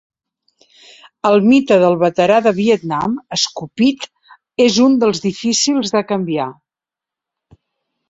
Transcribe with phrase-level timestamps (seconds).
[1.29, 4.11] El mite del veterà de Vietnam escopit,
[4.69, 6.53] és un dels difícils de canviar.